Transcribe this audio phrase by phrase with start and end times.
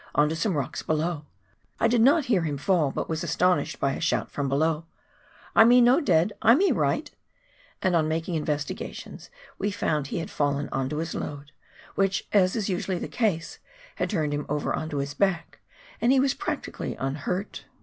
[0.15, 1.27] on to some rocks below;
[1.79, 4.85] I did not hear him fall, but was astonished by a shout from below,
[5.55, 7.11] I me no dead, I me right";
[7.83, 9.29] and on making investigations
[9.59, 11.51] we found he had fallen on to his load,
[11.93, 13.59] which, as is usually the case,
[13.97, 15.59] had turned him over on to his back,
[16.01, 17.65] and he was practically unhurt.